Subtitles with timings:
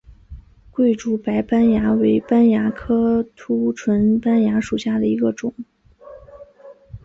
[0.71, 5.53] 桂竹白斑蚜为斑蚜科凸唇斑蚜属下的一个种。